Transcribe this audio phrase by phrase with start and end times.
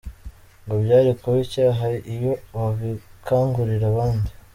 [0.63, 4.29] Ngo byari kuba icyaha iyo babikangurira abandi.